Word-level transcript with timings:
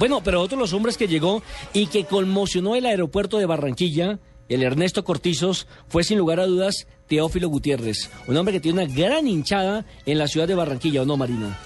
Bueno, 0.00 0.22
pero 0.24 0.40
otro 0.40 0.56
de 0.56 0.62
los 0.62 0.72
hombres 0.72 0.96
que 0.96 1.08
llegó 1.08 1.42
y 1.74 1.86
que 1.88 2.04
conmocionó 2.04 2.74
el 2.74 2.86
aeropuerto 2.86 3.36
de 3.36 3.44
Barranquilla, 3.44 4.18
el 4.48 4.62
Ernesto 4.62 5.04
Cortizos, 5.04 5.66
fue 5.88 6.04
sin 6.04 6.16
lugar 6.16 6.40
a 6.40 6.46
dudas 6.46 6.86
Teófilo 7.06 7.50
Gutiérrez, 7.50 8.08
un 8.26 8.34
hombre 8.38 8.54
que 8.54 8.60
tiene 8.60 8.82
una 8.82 8.90
gran 8.90 9.28
hinchada 9.28 9.84
en 10.06 10.16
la 10.16 10.26
ciudad 10.26 10.48
de 10.48 10.54
Barranquilla, 10.54 11.02
¿o 11.02 11.04
no, 11.04 11.18
Marina? 11.18 11.58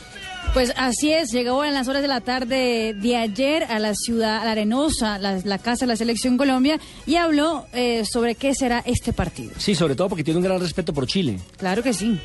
Pues 0.53 0.73
así 0.77 1.13
es, 1.13 1.31
llegó 1.31 1.65
en 1.65 1.75
las 1.75 1.87
horas 1.87 2.03
de 2.03 2.09
la 2.09 2.23
tarde 2.23 2.93
de 2.95 3.17
ayer 3.17 3.63
a 3.69 3.79
la 3.79 3.95
ciudad 3.95 4.39
a 4.43 4.45
la 4.45 4.51
arenosa, 4.51 5.17
la, 5.19 5.41
la 5.45 5.59
casa 5.59 5.87
de 5.87 5.93
la 5.93 5.97
selección 5.97 6.37
Colombia, 6.37 6.81
y 7.07 7.15
habló 7.15 7.67
eh, 7.73 8.05
sobre 8.05 8.35
qué 8.35 8.53
será 8.53 8.83
este 8.85 9.13
partido. 9.13 9.53
Sí, 9.59 9.77
sobre 9.77 9.95
todo 9.95 10.09
porque 10.09 10.25
tiene 10.25 10.39
un 10.39 10.45
gran 10.45 10.59
respeto 10.59 10.93
por 10.93 11.07
Chile. 11.07 11.39
Claro 11.57 11.85
que 11.85 11.93
sí. 11.93 12.19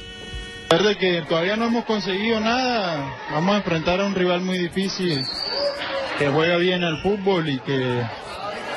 de 0.71 0.97
que 0.97 1.21
todavía 1.29 1.55
no 1.55 1.65
hemos 1.67 1.85
conseguido 1.85 2.39
nada, 2.39 3.15
vamos 3.29 3.53
a 3.53 3.57
enfrentar 3.57 4.01
a 4.01 4.07
un 4.07 4.15
rival 4.15 4.41
muy 4.41 4.57
difícil, 4.57 5.23
que 6.19 6.27
juega 6.27 6.57
bien 6.57 6.83
al 6.83 7.01
fútbol 7.01 7.49
y 7.49 7.59
que, 7.59 8.03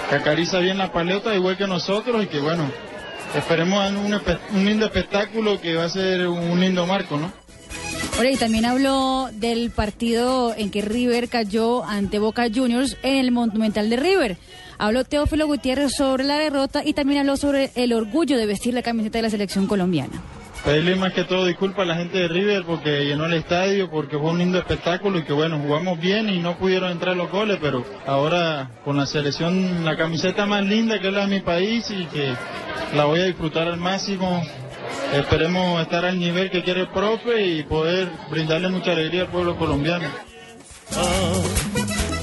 que 0.08 0.14
acaricia 0.14 0.60
bien 0.60 0.78
la 0.78 0.92
paleta 0.92 1.34
igual 1.34 1.56
que 1.56 1.66
nosotros 1.66 2.22
y 2.22 2.28
que 2.28 2.38
bueno, 2.38 2.70
esperemos 3.36 3.90
un, 3.90 4.14
un 4.56 4.64
lindo 4.64 4.86
espectáculo 4.86 5.60
que 5.60 5.74
va 5.74 5.84
a 5.84 5.88
ser 5.88 6.28
un 6.28 6.60
lindo 6.60 6.86
marco, 6.86 7.16
¿no? 7.16 7.32
Ahora, 8.16 8.30
y 8.30 8.36
también 8.36 8.64
habló 8.64 9.30
del 9.32 9.70
partido 9.70 10.54
en 10.56 10.70
que 10.70 10.82
River 10.82 11.28
cayó 11.28 11.82
ante 11.84 12.20
Boca 12.20 12.46
Juniors 12.54 12.96
en 13.02 13.16
el 13.16 13.32
Monumental 13.32 13.90
de 13.90 13.96
River. 13.96 14.36
Habló 14.78 15.04
Teófilo 15.04 15.46
Gutiérrez 15.46 15.92
sobre 15.96 16.22
la 16.22 16.38
derrota 16.38 16.82
y 16.84 16.92
también 16.92 17.20
habló 17.20 17.36
sobre 17.36 17.72
el 17.74 17.92
orgullo 17.92 18.36
de 18.36 18.46
vestir 18.46 18.74
la 18.74 18.82
camiseta 18.82 19.18
de 19.18 19.22
la 19.22 19.30
selección 19.30 19.66
colombiana. 19.66 20.22
Pedirle 20.64 20.94
más 20.94 21.12
que 21.12 21.24
todo 21.24 21.46
disculpas 21.46 21.82
a 21.82 21.86
la 21.86 21.96
gente 21.96 22.18
de 22.18 22.28
River 22.28 22.64
porque 22.64 23.04
llenó 23.04 23.26
el 23.26 23.34
estadio, 23.34 23.90
porque 23.90 24.16
fue 24.16 24.30
un 24.30 24.38
lindo 24.38 24.58
espectáculo 24.58 25.18
y 25.18 25.24
que 25.24 25.32
bueno, 25.32 25.58
jugamos 25.58 25.98
bien 25.98 26.28
y 26.28 26.38
no 26.38 26.56
pudieron 26.56 26.92
entrar 26.92 27.16
los 27.16 27.30
goles, 27.30 27.58
pero 27.60 27.84
ahora 28.06 28.70
con 28.84 28.96
la 28.96 29.06
selección, 29.06 29.84
la 29.84 29.96
camiseta 29.96 30.46
más 30.46 30.64
linda 30.64 31.00
que 31.00 31.08
es 31.08 31.14
la 31.14 31.26
de 31.26 31.34
mi 31.34 31.40
país 31.40 31.90
y 31.90 32.04
que 32.06 32.32
la 32.94 33.06
voy 33.06 33.20
a 33.20 33.24
disfrutar 33.24 33.66
al 33.66 33.78
máximo. 33.78 34.40
Esperemos 35.12 35.82
estar 35.82 36.04
al 36.04 36.18
nivel 36.18 36.50
que 36.50 36.62
quiere 36.62 36.82
el 36.82 36.88
profe 36.88 37.44
y 37.44 37.64
poder 37.64 38.08
brindarle 38.30 38.68
mucha 38.68 38.92
alegría 38.92 39.22
al 39.22 39.28
pueblo 39.28 39.56
colombiano. 39.56 40.06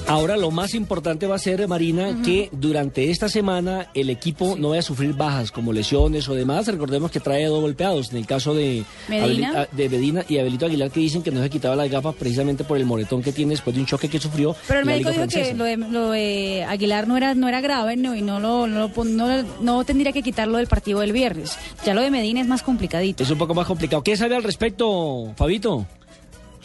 Ahora 0.10 0.36
lo 0.38 0.52
más 0.52 0.74
importante 0.74 1.28
va 1.28 1.36
a 1.36 1.40
ser, 1.40 1.68
Marina, 1.68 2.18
que 2.24 2.50
durante 2.52 3.10
esta 3.12 3.30
semana 3.30 3.88
el 3.94 4.10
equipo 4.10 4.56
no 4.58 4.70
vaya 4.70 4.80
a 4.80 4.84
sufrir 4.84 5.14
bajas 5.14 5.52
como 5.52 5.72
lesiones 5.72 6.28
o 6.28 6.36
demás. 6.36 6.68
Recordemos 6.68 7.12
que 7.12 7.20
trae 7.20 7.46
dos 7.46 7.62
golpeados. 7.62 8.12
En 8.12 8.18
el 8.18 8.26
caso 8.26 8.54
de 8.54 8.84
Medina. 9.08 9.52
Abeli- 9.52 9.56
ah, 9.56 9.68
de 9.72 9.90
Medina 9.90 10.26
y 10.28 10.38
Abelito 10.40 10.66
Aguilar, 10.66 10.92
que 10.92 11.00
dicen 11.00 11.22
que 11.22 11.32
no 11.32 11.42
se 11.42 11.50
quitaba 11.50 11.76
las 11.76 11.90
gafas 11.90 12.16
precisamente 12.16 12.64
por 12.64 12.78
el 12.78 12.86
moretón 12.86 13.22
que 13.22 13.32
tiene 13.32 13.52
después 13.52 13.76
de 13.76 13.82
un 13.82 13.86
choque 13.88 14.10
que 14.10 14.20
sufrió. 14.20 14.56
Pero 14.68 14.80
el 14.80 14.86
médico 14.86 15.10
dijo 15.12 15.24
que 15.24 15.30
Francesa. 15.30 15.56
lo 15.58 15.64
de, 15.64 15.78
lo 15.78 16.10
de 16.12 16.66
Aguilar 16.68 17.08
no 17.08 17.16
era, 17.16 17.36
no 17.36 17.48
era 17.48 17.62
grave 17.62 17.96
no, 17.96 18.16
y 18.16 18.22
no, 18.22 18.40
lo, 18.40 18.68
no, 18.68 18.80
lo 18.80 18.90
pon- 18.90 19.16
no, 19.16 19.28
no 19.62 19.84
tendría 19.84 20.12
que 20.12 20.24
quitarlo 20.24 20.58
del 20.58 20.68
partido 20.68 21.00
del 21.02 21.12
viernes. 21.14 21.58
Ya 21.86 21.94
lo 21.94 22.02
de 22.02 22.10
Medina 22.12 22.42
es 22.42 22.48
más 22.48 22.64
complicadito. 22.64 23.24
Es 23.24 23.30
un 23.30 23.38
poco 23.38 23.54
más 23.54 23.68
complicado. 23.68 24.02
¿Qué 24.04 24.18
sabe 24.18 24.36
al 24.36 24.44
respecto, 24.44 25.32
Fabito? 25.36 25.86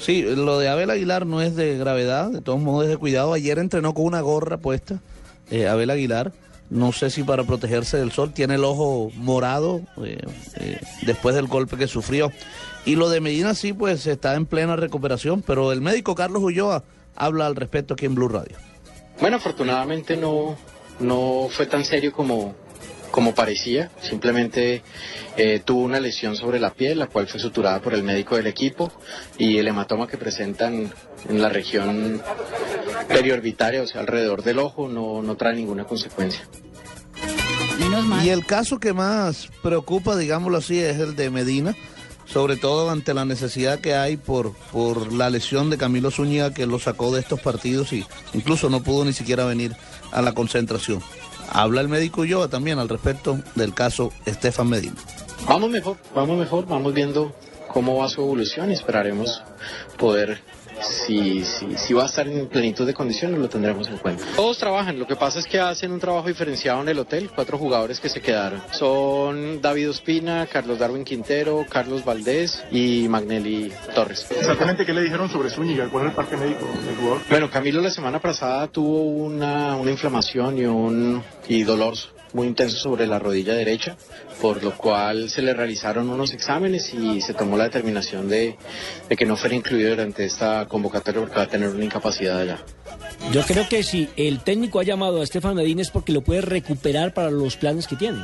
Sí, 0.04 0.20
lo 0.20 0.58
de 0.58 0.68
Abel 0.68 0.90
Aguilar 0.90 1.24
no 1.24 1.40
es 1.40 1.56
de 1.56 1.78
gravedad, 1.78 2.28
de 2.28 2.42
todos 2.42 2.60
modos 2.60 2.84
es 2.84 2.90
de 2.90 2.98
cuidado. 2.98 3.32
Ayer 3.32 3.58
entrenó 3.58 3.94
con 3.94 4.04
una 4.04 4.20
gorra 4.20 4.58
puesta, 4.58 5.00
eh, 5.50 5.66
Abel 5.66 5.88
Aguilar. 5.88 6.30
No 6.68 6.92
sé 6.92 7.08
si 7.08 7.22
para 7.22 7.44
protegerse 7.44 7.96
del 7.96 8.12
sol, 8.12 8.34
tiene 8.34 8.56
el 8.56 8.64
ojo 8.64 9.10
morado 9.14 9.80
eh, 10.04 10.18
eh, 10.56 10.78
después 11.06 11.34
del 11.34 11.46
golpe 11.46 11.78
que 11.78 11.86
sufrió. 11.86 12.30
Y 12.84 12.96
lo 12.96 13.08
de 13.08 13.22
Medina 13.22 13.54
sí, 13.54 13.72
pues 13.72 14.06
está 14.06 14.34
en 14.34 14.44
plena 14.44 14.76
recuperación, 14.76 15.40
pero 15.40 15.72
el 15.72 15.80
médico 15.80 16.14
Carlos 16.14 16.42
Ulloa 16.42 16.84
habla 17.16 17.46
al 17.46 17.56
respecto 17.56 17.94
aquí 17.94 18.04
en 18.04 18.14
Blue 18.14 18.28
Radio. 18.28 18.58
Bueno, 19.22 19.38
afortunadamente 19.38 20.18
no, 20.18 20.54
no 21.00 21.48
fue 21.50 21.64
tan 21.64 21.82
serio 21.82 22.12
como, 22.12 22.54
como 23.14 23.32
parecía. 23.32 23.92
Simplemente 24.02 24.82
eh, 25.36 25.62
tuvo 25.64 25.82
una 25.82 26.00
lesión 26.00 26.34
sobre 26.34 26.58
la 26.58 26.74
piel, 26.74 26.98
la 26.98 27.06
cual 27.06 27.28
fue 27.28 27.38
suturada 27.38 27.80
por 27.80 27.94
el 27.94 28.02
médico 28.02 28.34
del 28.34 28.48
equipo 28.48 28.90
y 29.38 29.58
el 29.58 29.68
hematoma 29.68 30.08
que 30.08 30.18
presentan 30.18 30.92
en 31.28 31.40
la 31.40 31.48
región 31.48 32.20
periorbitaria, 33.06 33.82
o 33.82 33.86
sea, 33.86 34.00
alrededor 34.00 34.42
del 34.42 34.58
ojo, 34.58 34.88
no, 34.88 35.22
no 35.22 35.36
trae 35.36 35.54
ninguna 35.54 35.84
consecuencia. 35.84 36.40
Menos 37.78 38.04
mal. 38.04 38.26
Y 38.26 38.30
el 38.30 38.44
caso 38.44 38.80
que 38.80 38.92
más 38.92 39.48
preocupa, 39.62 40.16
digámoslo 40.16 40.58
así, 40.58 40.80
es 40.80 40.98
el 40.98 41.14
de 41.14 41.30
Medina, 41.30 41.76
sobre 42.26 42.56
todo 42.56 42.90
ante 42.90 43.14
la 43.14 43.24
necesidad 43.24 43.80
que 43.80 43.94
hay 43.94 44.16
por, 44.16 44.52
por 44.72 45.12
la 45.12 45.30
lesión 45.30 45.70
de 45.70 45.78
Camilo 45.78 46.10
Zúñiga 46.10 46.52
que 46.52 46.66
lo 46.66 46.78
sacó 46.78 47.12
de 47.12 47.20
estos 47.20 47.40
partidos 47.40 47.92
y 47.92 48.04
incluso 48.32 48.70
no 48.70 48.82
pudo 48.82 49.04
ni 49.04 49.12
siquiera 49.12 49.44
venir 49.44 49.76
a 50.12 50.22
la 50.22 50.32
concentración. 50.32 51.02
Habla 51.50 51.80
el 51.82 51.88
médico 51.88 52.22
Ulloa 52.22 52.48
también 52.48 52.78
al 52.78 52.88
respecto 52.88 53.38
del 53.54 53.74
caso 53.74 54.12
Estefan 54.24 54.68
Medina. 54.68 54.96
Vamos 55.46 55.70
mejor, 55.70 55.96
vamos 56.14 56.38
mejor, 56.38 56.66
vamos 56.66 56.94
viendo 56.94 57.34
cómo 57.68 57.96
va 57.96 58.08
su 58.08 58.22
evolución 58.22 58.70
y 58.70 58.74
esperaremos 58.74 59.42
poder, 59.98 60.40
si, 60.84 61.44
si, 61.44 61.76
si 61.76 61.94
va 61.94 62.04
a 62.04 62.06
estar 62.06 62.26
en 62.28 62.46
plenitud 62.48 62.86
de 62.86 62.94
condiciones, 62.94 63.38
lo 63.38 63.48
tendremos 63.48 63.88
en 63.88 63.98
cuenta. 63.98 64.24
Todos 64.36 64.58
trabajan, 64.58 64.98
lo 64.98 65.06
que 65.06 65.16
pasa 65.16 65.38
es 65.38 65.46
que 65.46 65.60
hacen 65.60 65.92
un 65.92 66.00
trabajo 66.00 66.28
diferenciado 66.28 66.82
en 66.82 66.88
el 66.88 66.98
hotel, 66.98 67.30
cuatro 67.34 67.58
jugadores 67.58 68.00
que 68.00 68.08
se 68.08 68.20
quedaron. 68.20 68.62
Son 68.72 69.60
David 69.60 69.90
Ospina, 69.90 70.46
Carlos 70.46 70.78
Darwin 70.78 71.04
Quintero, 71.04 71.64
Carlos 71.68 72.04
Valdés 72.04 72.64
y 72.70 73.06
Magnelli 73.08 73.72
Torres. 73.94 74.26
Exactamente, 74.30 74.84
¿qué 74.84 74.92
le 74.92 75.02
dijeron 75.02 75.28
sobre 75.28 75.50
Zúñiga? 75.50 75.88
¿Cuál 75.88 76.04
es 76.04 76.10
el 76.10 76.16
parte 76.16 76.36
médico 76.36 76.66
del 76.86 76.96
jugador? 76.96 77.20
Bueno, 77.28 77.50
Camilo 77.50 77.80
la 77.80 77.90
semana 77.90 78.20
pasada 78.20 78.66
tuvo 78.68 79.02
una, 79.02 79.76
una 79.76 79.90
inflamación 79.90 80.58
y 80.58 80.66
un 80.66 81.22
y 81.48 81.62
dolor 81.62 81.84
muy 82.34 82.48
intenso 82.48 82.76
sobre 82.76 83.06
la 83.06 83.18
rodilla 83.18 83.54
derecha, 83.54 83.96
por 84.42 84.62
lo 84.62 84.76
cual 84.76 85.30
se 85.30 85.40
le 85.40 85.54
realizaron 85.54 86.10
unos 86.10 86.34
exámenes 86.34 86.92
y 86.92 87.22
se 87.22 87.32
tomó 87.32 87.56
la 87.56 87.64
determinación 87.64 88.28
de, 88.28 88.56
que 89.08 89.24
no 89.24 89.36
fuera 89.36 89.54
incluido 89.54 89.90
durante 89.90 90.24
esta 90.24 90.66
convocatoria 90.66 91.20
porque 91.20 91.36
va 91.36 91.42
a 91.44 91.48
tener 91.48 91.70
una 91.70 91.84
incapacidad 91.84 92.40
allá. 92.40 92.58
Yo 93.32 93.42
creo 93.42 93.68
que 93.68 93.82
si 93.82 94.08
el 94.16 94.40
técnico 94.40 94.80
ha 94.80 94.82
llamado 94.82 95.20
a 95.20 95.24
Estefan 95.24 95.54
Medina 95.54 95.80
es 95.80 95.90
porque 95.90 96.12
lo 96.12 96.22
puede 96.22 96.42
recuperar 96.42 97.14
para 97.14 97.30
los 97.30 97.56
planes 97.56 97.86
que 97.86 97.96
tiene. 97.96 98.18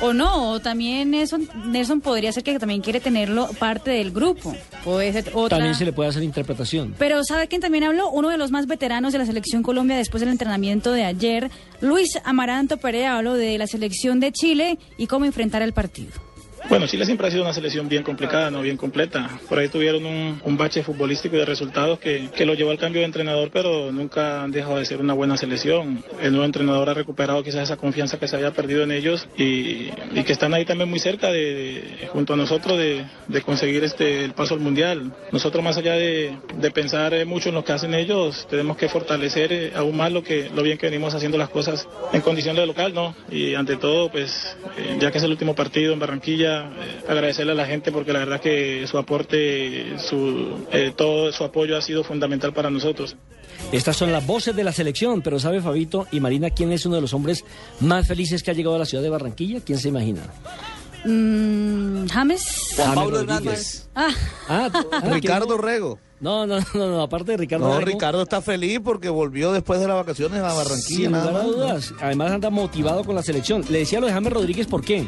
O 0.00 0.12
no, 0.12 0.50
o 0.52 0.60
también 0.60 1.10
Nelson, 1.10 1.48
Nelson 1.66 2.00
podría 2.00 2.30
ser 2.32 2.42
que 2.42 2.58
también 2.58 2.82
quiere 2.82 3.00
tenerlo 3.00 3.48
parte 3.58 3.90
del 3.92 4.10
grupo. 4.10 4.54
Puede 4.84 5.12
ser 5.12 5.30
otra. 5.32 5.56
También 5.56 5.74
se 5.74 5.84
le 5.86 5.92
puede 5.92 6.10
hacer 6.10 6.22
interpretación. 6.22 6.94
Pero 6.98 7.24
¿sabe 7.24 7.48
quién 7.48 7.62
también 7.62 7.84
habló? 7.84 8.10
Uno 8.10 8.28
de 8.28 8.36
los 8.36 8.50
más 8.50 8.66
veteranos 8.66 9.12
de 9.12 9.18
la 9.18 9.26
selección 9.26 9.62
Colombia 9.62 9.96
después 9.96 10.20
del 10.20 10.28
entrenamiento 10.28 10.92
de 10.92 11.04
ayer, 11.04 11.50
Luis 11.80 12.18
Amaranto 12.24 12.76
Perea, 12.76 13.16
habló 13.16 13.34
de 13.34 13.56
la 13.56 13.66
selección 13.66 14.20
de 14.20 14.32
Chile 14.32 14.78
y 14.98 15.06
cómo 15.06 15.24
enfrentar 15.24 15.62
el 15.62 15.72
partido. 15.72 16.12
Bueno, 16.68 16.86
Chile 16.88 17.04
siempre 17.04 17.28
ha 17.28 17.30
sido 17.30 17.44
una 17.44 17.52
selección 17.52 17.88
bien 17.88 18.02
complicada, 18.02 18.50
no 18.50 18.60
bien 18.60 18.76
completa. 18.76 19.38
Por 19.48 19.58
ahí 19.58 19.68
tuvieron 19.68 20.04
un, 20.04 20.40
un 20.42 20.56
bache 20.56 20.82
futbolístico 20.82 21.36
y 21.36 21.38
de 21.38 21.44
resultados 21.44 22.00
que, 22.00 22.28
que 22.34 22.44
lo 22.44 22.54
llevó 22.54 22.72
al 22.72 22.78
cambio 22.78 23.00
de 23.00 23.06
entrenador, 23.06 23.50
pero 23.52 23.92
nunca 23.92 24.42
han 24.42 24.50
dejado 24.50 24.78
de 24.78 24.84
ser 24.84 25.00
una 25.00 25.14
buena 25.14 25.36
selección. 25.36 26.02
El 26.20 26.32
nuevo 26.32 26.44
entrenador 26.44 26.90
ha 26.90 26.94
recuperado 26.94 27.42
quizás 27.44 27.62
esa 27.62 27.76
confianza 27.76 28.18
que 28.18 28.26
se 28.26 28.34
había 28.34 28.50
perdido 28.50 28.82
en 28.82 28.90
ellos 28.90 29.28
y, 29.36 29.90
y 30.12 30.24
que 30.24 30.32
están 30.32 30.54
ahí 30.54 30.64
también 30.64 30.90
muy 30.90 30.98
cerca 30.98 31.30
de, 31.30 32.08
junto 32.12 32.34
a 32.34 32.36
nosotros 32.36 32.76
de, 32.78 33.04
de 33.28 33.42
conseguir 33.42 33.84
este 33.84 34.24
el 34.24 34.32
paso 34.32 34.54
al 34.54 34.60
mundial. 34.60 35.12
Nosotros 35.30 35.62
más 35.62 35.76
allá 35.76 35.92
de, 35.92 36.36
de 36.56 36.70
pensar 36.72 37.14
eh, 37.14 37.24
mucho 37.24 37.50
en 37.50 37.54
lo 37.54 37.64
que 37.64 37.72
hacen 37.72 37.94
ellos, 37.94 38.46
tenemos 38.50 38.76
que 38.76 38.88
fortalecer 38.88 39.52
eh, 39.52 39.72
aún 39.76 39.96
más 39.96 40.10
lo 40.10 40.22
que 40.22 40.50
lo 40.54 40.62
bien 40.62 40.78
que 40.78 40.86
venimos 40.86 41.14
haciendo 41.14 41.38
las 41.38 41.50
cosas 41.50 41.86
en 42.12 42.22
condición 42.22 42.56
de 42.56 42.66
local, 42.66 42.92
¿no? 42.92 43.14
Y 43.30 43.54
ante 43.54 43.76
todo, 43.76 44.10
pues 44.10 44.56
eh, 44.78 44.96
ya 44.98 45.12
que 45.12 45.18
es 45.18 45.24
el 45.24 45.30
último 45.30 45.54
partido 45.54 45.92
en 45.92 46.00
Barranquilla, 46.00 46.45
eh, 46.46 47.00
agradecerle 47.08 47.52
a 47.52 47.54
la 47.54 47.66
gente 47.66 47.92
porque 47.92 48.12
la 48.12 48.20
verdad 48.20 48.40
que 48.40 48.86
su 48.86 48.98
aporte, 48.98 49.98
su 49.98 50.66
eh, 50.72 50.92
todo 50.96 51.32
su 51.32 51.44
apoyo 51.44 51.76
ha 51.76 51.82
sido 51.82 52.04
fundamental 52.04 52.52
para 52.52 52.70
nosotros. 52.70 53.16
Estas 53.72 53.96
son 53.96 54.12
las 54.12 54.26
voces 54.26 54.54
de 54.54 54.64
la 54.64 54.72
selección, 54.72 55.22
pero 55.22 55.38
¿sabe 55.38 55.60
Fabito 55.60 56.06
y 56.12 56.20
Marina 56.20 56.50
quién 56.50 56.72
es 56.72 56.84
uno 56.86 56.96
de 56.96 57.00
los 57.00 57.14
hombres 57.14 57.44
más 57.80 58.06
felices 58.06 58.42
que 58.42 58.50
ha 58.50 58.54
llegado 58.54 58.76
a 58.76 58.78
la 58.78 58.84
ciudad 58.86 59.02
de 59.02 59.10
Barranquilla? 59.10 59.60
¿Quién 59.64 59.78
se 59.78 59.88
imagina? 59.88 60.22
Mm, 61.04 62.06
James. 62.08 62.74
Juan 62.76 62.86
James 62.88 62.94
Pablo 62.94 63.18
Rodríguez. 63.24 63.28
Hernández. 63.30 63.88
Ah, 63.94 64.10
Ah, 64.48 64.70
ah, 64.92 65.00
Ricardo 65.12 65.46
¿quién 65.46 65.62
Rego. 65.62 65.98
No, 66.18 66.46
no, 66.46 66.58
no, 66.74 66.86
no, 66.90 67.02
aparte 67.02 67.32
de 67.32 67.36
Ricardo 67.36 67.68
No, 67.68 67.78
Rego, 67.78 67.90
Ricardo 67.92 68.22
está 68.22 68.40
feliz 68.40 68.80
porque 68.82 69.08
volvió 69.08 69.52
después 69.52 69.80
de 69.80 69.86
las 69.86 69.96
vacaciones 69.96 70.40
a 70.40 70.52
Barranquilla. 70.52 71.80
Sin. 71.80 71.96
Además 72.00 72.32
anda 72.32 72.50
motivado 72.50 73.04
con 73.04 73.14
la 73.14 73.22
selección. 73.22 73.64
Le 73.68 73.80
decía 73.80 74.00
lo 74.00 74.06
de 74.06 74.12
James 74.14 74.32
Rodríguez, 74.32 74.66
¿por 74.66 74.82
qué? 74.82 75.06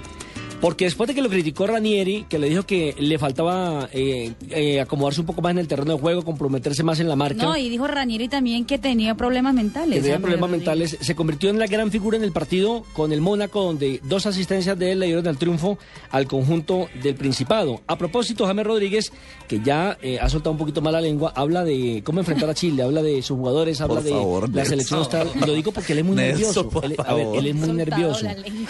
Porque 0.60 0.86
después 0.86 1.06
de 1.06 1.14
que 1.14 1.22
lo 1.22 1.28
criticó 1.28 1.68
Ranieri, 1.68 2.26
que 2.28 2.36
le 2.36 2.48
dijo 2.48 2.64
que 2.64 2.92
le 2.98 3.16
faltaba 3.16 3.88
eh, 3.92 4.32
eh, 4.50 4.80
acomodarse 4.80 5.20
un 5.20 5.26
poco 5.26 5.40
más 5.40 5.52
en 5.52 5.58
el 5.58 5.68
terreno 5.68 5.92
de 5.94 6.00
juego, 6.00 6.24
comprometerse 6.24 6.82
más 6.82 6.98
en 6.98 7.08
la 7.08 7.14
marca. 7.14 7.44
no, 7.44 7.56
y 7.56 7.68
dijo 7.68 7.86
Ranieri 7.86 8.26
también 8.28 8.64
que 8.64 8.76
tenía 8.76 9.14
problemas 9.14 9.54
mentales. 9.54 9.94
que 9.96 10.02
tenía 10.02 10.18
problemas 10.18 10.50
Rodríguez. 10.50 10.66
mentales, 10.74 10.98
se 11.00 11.14
convirtió 11.14 11.48
en 11.50 11.60
la 11.60 11.68
gran 11.68 11.92
figura 11.92 12.16
en 12.16 12.24
el 12.24 12.32
partido 12.32 12.82
con 12.92 13.12
el 13.12 13.20
Mónaco, 13.20 13.62
donde 13.62 14.00
dos 14.02 14.26
asistencias 14.26 14.76
de 14.76 14.92
él 14.92 14.98
le 14.98 15.06
dieron 15.06 15.26
el 15.28 15.38
triunfo 15.38 15.78
al 16.10 16.26
conjunto 16.26 16.88
del 17.04 17.14
Principado. 17.14 17.80
A 17.86 17.96
propósito, 17.96 18.44
James 18.44 18.66
Rodríguez, 18.66 19.12
que 19.46 19.60
ya 19.60 19.96
eh, 20.02 20.18
ha 20.20 20.28
soltado 20.28 20.50
un 20.52 20.58
poquito 20.58 20.80
más 20.82 20.92
la 20.92 21.00
lengua, 21.00 21.32
habla 21.36 21.62
de 21.62 22.02
cómo 22.04 22.18
enfrentar 22.18 22.50
a 22.50 22.54
Chile, 22.54 22.82
habla 22.82 23.02
de 23.02 23.22
sus 23.22 23.36
jugadores, 23.38 23.80
habla 23.80 23.94
Por 23.96 24.02
de 24.02 24.10
favor, 24.10 24.42
la 24.48 24.64
Nelson. 24.64 24.66
selección. 24.70 25.02
Está, 25.02 25.46
lo 25.46 25.52
digo 25.54 25.70
porque 25.70 25.92
él 25.92 26.00
es 26.00 26.04
muy 26.04 26.16
Nelson, 26.16 26.66
nervioso. 26.66 26.82
Él- 26.82 26.96
a 27.06 27.14
ver, 27.14 27.26
él 27.36 27.46
es 27.46 27.54
muy 27.54 27.66
Soltado 27.68 27.90
nervioso. 27.90 28.26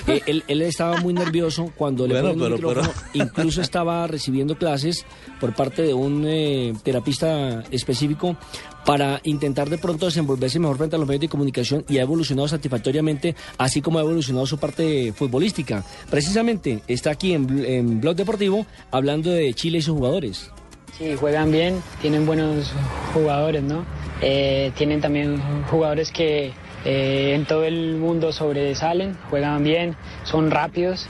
Eh, 0.06 0.22
él, 0.26 0.44
él 0.46 0.62
estaba 0.62 1.00
muy 1.00 1.14
nervioso 1.14 1.72
cuando 1.78 2.06
le 2.06 2.20
Bueno, 2.20 2.34
ponen 2.34 2.52
micrófono. 2.54 2.82
pero- 2.92 3.08
Incluso 3.24 3.62
estaba 3.62 4.06
recibiendo 4.06 4.56
clases 4.58 5.06
por 5.40 5.54
parte 5.54 5.82
de 5.82 5.94
un 5.94 6.24
eh, 6.26 6.74
terapista 6.82 7.62
específico 7.70 8.36
para 8.84 9.20
intentar 9.24 9.68
de 9.70 9.78
pronto 9.78 10.06
desenvolverse 10.06 10.58
mejor 10.58 10.76
frente 10.78 10.96
a 10.96 10.98
los 10.98 11.06
medios 11.06 11.20
de 11.22 11.28
comunicación 11.28 11.84
y 11.88 11.98
ha 11.98 12.02
evolucionado 12.02 12.48
satisfactoriamente, 12.48 13.34
así 13.58 13.80
como 13.80 13.98
ha 13.98 14.02
evolucionado 14.02 14.46
su 14.46 14.58
parte 14.58 15.12
futbolística. 15.14 15.84
Precisamente 16.10 16.80
está 16.88 17.10
aquí 17.10 17.32
en, 17.34 17.64
en 17.64 18.00
Blog 18.00 18.16
Deportivo 18.16 18.66
hablando 18.90 19.30
de 19.30 19.52
Chile 19.54 19.78
y 19.78 19.82
sus 19.82 19.94
jugadores. 19.96 20.50
Sí, 20.98 21.14
juegan 21.16 21.52
bien, 21.52 21.80
tienen 22.02 22.26
buenos 22.26 22.72
jugadores, 23.14 23.62
¿no? 23.62 23.84
Eh, 24.20 24.72
tienen 24.76 25.00
también 25.00 25.40
jugadores 25.70 26.10
que 26.10 26.52
eh, 26.84 27.34
en 27.36 27.44
todo 27.44 27.64
el 27.64 27.96
mundo 27.96 28.32
sobresalen, 28.32 29.16
juegan 29.30 29.62
bien, 29.62 29.94
son 30.24 30.50
rápidos 30.50 31.06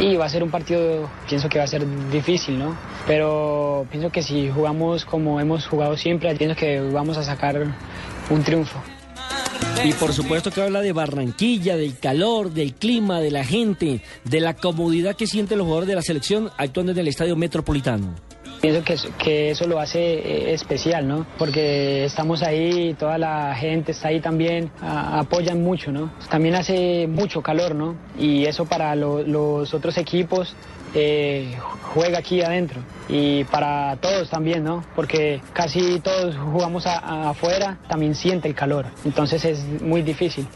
y 0.00 0.16
va 0.16 0.24
a 0.24 0.28
ser 0.28 0.42
un 0.42 0.50
partido, 0.50 1.10
pienso 1.28 1.48
que 1.48 1.58
va 1.58 1.64
a 1.64 1.68
ser 1.68 1.84
difícil, 2.10 2.58
¿no? 2.58 2.76
Pero 3.06 3.86
pienso 3.90 4.10
que 4.10 4.22
si 4.22 4.50
jugamos 4.50 5.04
como 5.04 5.40
hemos 5.40 5.66
jugado 5.66 5.96
siempre, 5.96 6.34
pienso 6.34 6.56
que 6.56 6.80
vamos 6.80 7.18
a 7.18 7.22
sacar 7.22 7.66
un 8.30 8.42
triunfo. 8.42 8.80
Y 9.84 9.92
por 9.92 10.12
supuesto 10.12 10.50
que 10.50 10.62
habla 10.62 10.80
de 10.80 10.92
Barranquilla, 10.92 11.76
del 11.76 11.98
calor, 11.98 12.50
del 12.50 12.74
clima, 12.74 13.20
de 13.20 13.30
la 13.30 13.44
gente, 13.44 14.02
de 14.24 14.40
la 14.40 14.54
comodidad 14.54 15.16
que 15.16 15.26
sienten 15.26 15.58
los 15.58 15.66
jugadores 15.66 15.88
de 15.88 15.94
la 15.94 16.02
selección 16.02 16.50
actuando 16.56 16.92
en 16.92 16.98
el 16.98 17.08
Estadio 17.08 17.36
Metropolitano. 17.36 18.29
Pienso 18.60 18.84
que, 18.84 18.94
que 19.16 19.50
eso 19.52 19.66
lo 19.66 19.80
hace 19.80 19.98
eh, 19.98 20.52
especial, 20.52 21.08
¿no? 21.08 21.26
Porque 21.38 22.04
estamos 22.04 22.42
ahí, 22.42 22.94
toda 22.98 23.16
la 23.16 23.54
gente 23.54 23.92
está 23.92 24.08
ahí 24.08 24.20
también, 24.20 24.70
apoyan 24.82 25.62
mucho, 25.62 25.90
¿no? 25.92 26.12
También 26.28 26.54
hace 26.54 27.06
mucho 27.06 27.40
calor, 27.42 27.74
¿no? 27.74 27.96
Y 28.18 28.44
eso 28.44 28.66
para 28.66 28.94
lo- 28.96 29.22
los 29.22 29.72
otros 29.72 29.96
equipos 29.96 30.54
eh, 30.94 31.54
juega 31.94 32.18
aquí 32.18 32.42
adentro. 32.42 32.80
Y 33.08 33.44
para 33.44 33.96
todos 33.96 34.28
también, 34.28 34.62
¿no? 34.64 34.84
Porque 34.94 35.40
casi 35.54 36.00
todos 36.00 36.36
jugamos 36.36 36.86
a- 36.86 37.30
afuera, 37.30 37.78
también 37.88 38.14
siente 38.14 38.46
el 38.48 38.54
calor. 38.54 38.86
Entonces 39.06 39.44
es 39.44 39.64
muy 39.80 40.02
difícil. 40.02 40.46